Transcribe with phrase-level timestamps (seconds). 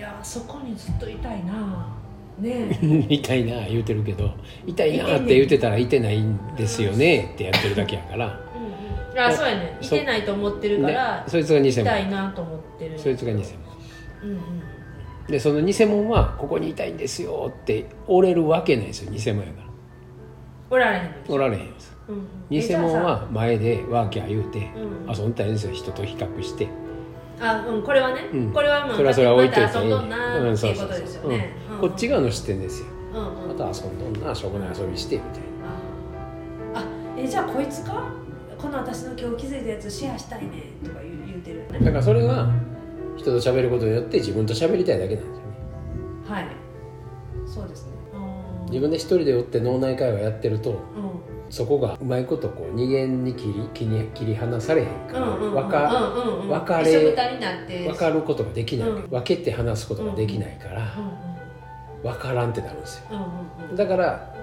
[0.00, 1.86] やそこにずっといたいな。
[2.38, 4.30] ね 痛いな言うてるけど。
[4.66, 8.26] 痛いなって言ってたらいてないんですよねってやってるだけやから。
[8.26, 9.20] うんうん。
[9.20, 9.76] あそうやね。
[9.80, 12.98] いてないと思ってるからでそいつが偽いたい物なと思ってる。
[12.98, 13.44] そいつが偽物。
[14.22, 14.40] うんうん。
[15.28, 19.66] でその偽物はここにいたいんですよって折れるわけないですよ偽物やから。
[20.70, 21.96] おられへんおられへんです。
[22.08, 22.24] うんうん。
[22.48, 25.14] 偽物は前でワーキャー言うてうん。
[25.14, 26.68] 遊んだんですよ人と比較して
[27.40, 28.52] あうんこれはね、うん。
[28.52, 31.22] これはもうそれはそれは置いといてまた遊んどんなうんってことですよ
[31.80, 32.86] こっち側の視点ですよ。
[33.14, 33.58] うんうん。
[33.58, 35.40] また遊んどんなしょうもない遊びしてみたい
[36.74, 36.84] なああ
[37.16, 38.04] えじゃあこいつか
[38.58, 40.50] この私の今日気づいたやつシェアしたいね
[40.84, 42.50] とか言う言うてるよねだからそれは
[43.16, 45.44] 人と喋ることによって自分と喋りたいだけなんですよね
[46.28, 46.46] はい
[47.46, 47.92] そうですね
[48.68, 50.99] 自分で一人でおって脳内会話やってるとうん
[51.50, 56.48] そこがうまいことこう二元に切り切り切り離されへんからうんうんうん分かうんうんうん。
[56.48, 57.14] 分かれ
[57.86, 59.10] 分かることができない、うん。
[59.10, 61.20] 分けて話すことができないからうんうん
[62.02, 63.04] 分からんってなるんですよ。
[63.10, 63.20] うんう
[63.66, 63.76] んうん。
[63.76, 64.34] だから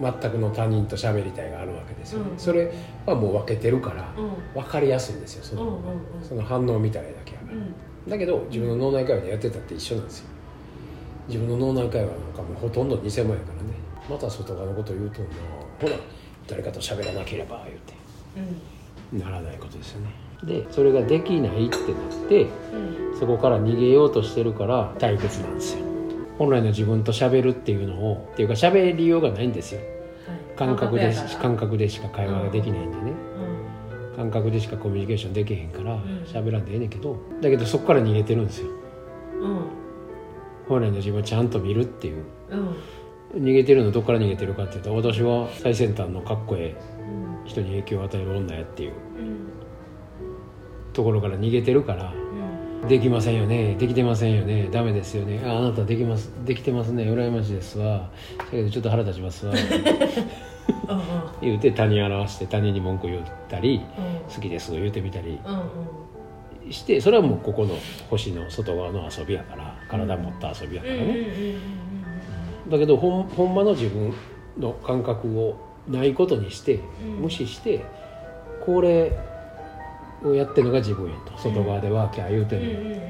[0.00, 2.70] 全くの他人と喋りたいがあるわけですよね、うんそれ
[3.06, 4.62] はもう分けてるからうん。
[4.62, 5.44] 分かりやすいんですよ。
[5.44, 5.82] その,、うんうん
[6.22, 8.10] その反応を見たらだけやから、うん。
[8.10, 10.26] だけど自分の脳内会話でやってたって一緒なんですよ。
[11.28, 13.68] 自分の脳内会話なんかもうほとんど偽物やからね。
[14.10, 15.30] また外側のこと言うとんな。
[15.80, 15.92] ほら
[16.48, 17.94] 誰かと喋らなければ言うて。
[19.12, 19.18] うん。
[19.18, 20.10] ならないことですよね。
[20.42, 23.18] でそれができないってなってうん。
[23.18, 25.84] そこから逃げようとしてるから退屈なんですよ。
[26.38, 29.80] 本来の自分と喋るっていうのをっていうか喋りようがないんですよ。
[29.80, 30.56] はい。
[30.56, 33.12] 感覚で感覚でしか会話ができないんでね。
[34.12, 34.16] うん。
[34.16, 36.24] 感覚でしかコミュニケーションできへんからん。
[36.24, 38.68] 喋らんでええねんけどだけどそこから逃げてるんですよ。
[39.40, 39.60] うん。
[40.68, 42.24] 本来の自分をちゃんと見るっていう。
[42.50, 42.76] うん
[43.34, 48.92] 逃げてるのどっから逃げてるかっていうと私は最先端のかっこええうん人に影響を与える女やっていう。
[48.92, 49.48] うん。
[50.92, 52.12] ところから逃げてるから
[52.82, 52.88] うん。
[52.88, 55.42] できませんよねできてませんよねダメですよね。
[55.44, 58.10] ああなたできますできてますね羨ましいですわ。
[58.38, 59.54] だけどちょっと腹立ちますわ。
[60.88, 61.00] うん
[61.40, 64.34] 言うて他人表して他人に文句言ったりうん。
[64.34, 65.54] 好きです言うてみたりうん
[66.66, 66.72] うん。
[66.72, 67.74] してそれはもうここの
[68.10, 71.26] 星の外側の遊びやから体持った遊びやからね
[72.68, 74.12] だけどほんほんまの自分
[74.58, 75.56] の感覚を
[75.88, 77.08] ないことにしてうん。
[77.22, 77.84] 無視して
[78.64, 79.18] これ
[80.24, 81.38] をやってるのが自分やと。
[81.38, 82.80] 外側でワーキャー言うてるの。
[82.80, 83.08] うんうん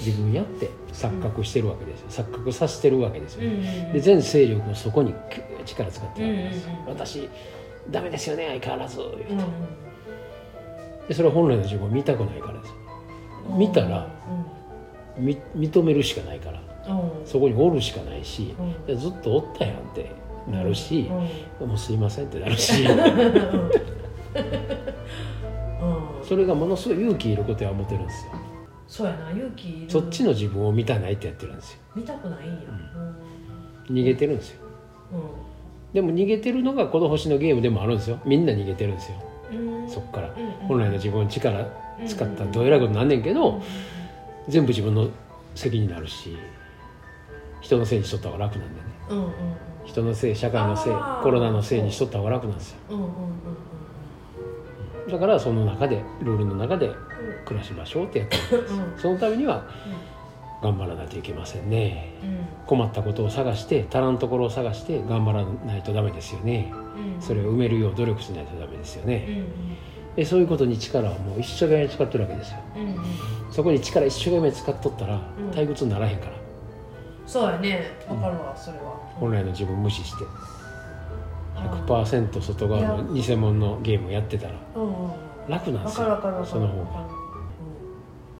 [0.00, 2.24] 自分やって錯覚してるわけですよ。
[2.24, 5.14] 錯覚させてるわけですよ、うんうんで全勢力をそこに
[5.64, 7.28] 力使ってるわけです、私
[7.90, 9.18] ダメですよね相変わらず、うん
[11.08, 12.74] でそれは本来の自分を見たくないからです。
[13.50, 14.57] うん見たらみ
[15.18, 16.62] 認めるしかないから
[17.24, 18.54] そこにおるしかないし、
[18.86, 20.10] ずっとおったやんって
[20.50, 21.10] なるし
[21.60, 21.68] う、ん。
[21.68, 22.84] もうすいませんってなるし。
[22.88, 22.94] う
[26.22, 26.26] ん。
[26.26, 28.32] それがものすごい勇気いることや思ってるんですよ。
[28.86, 31.80] そうやな勇気そっちの自分を見たないってやってるんですよ。
[31.94, 32.58] 見たくないんや。
[33.90, 34.62] 逃げてるんですよ。
[35.12, 35.20] うん。
[35.92, 38.18] でも逃げてるのがこの星のゲームでもあるんですよ。
[38.24, 39.18] みんな逃げてるんですよ。
[39.88, 40.28] そっから。
[40.28, 41.66] うん本来の自分の力
[42.06, 43.60] 使ったらどえらいことなんねんけど
[44.48, 45.08] 全部自分の
[45.54, 46.36] 責任になるし
[47.60, 48.86] 人のせいにしとった方が楽なんでね。
[49.10, 49.32] うんうんうん。
[49.84, 50.92] 人のせい社会のせい
[51.22, 52.78] コロナのせいにしとった方が楽なんですよ。
[52.90, 53.12] うんうんうん
[55.10, 56.92] だからその中でルールの中で
[57.46, 58.98] 暮らしましょうってやってるうんうん。
[58.98, 59.66] そのためには
[60.62, 62.12] 頑張らないといけませんね。
[62.22, 62.46] うん。
[62.66, 66.70] 困ったことを探して足らんところを探して頑張らないとダメですよね。
[67.14, 67.22] うん。
[67.22, 69.24] それを埋めるよう努力しないとダメですよね。
[69.28, 69.78] うん
[70.18, 72.58] でそういうことに力をもう一生懸命使ってるわけですよ。
[72.74, 72.96] うんうん。
[73.52, 75.50] そこに力一生懸命使っとったらうん。
[75.50, 76.32] 退屈にならへんから。
[77.24, 77.96] そうやね。
[78.08, 78.96] わかるわそれは。
[79.14, 80.24] 本来の自分無視して
[81.54, 85.10] あー100%外側の偽物のゲームをやってたらうんうんうん。
[85.48, 86.46] 楽なんですよわかるわかるわかる。
[86.46, 87.17] その方が